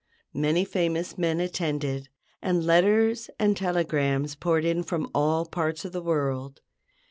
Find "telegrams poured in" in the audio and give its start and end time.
3.55-4.81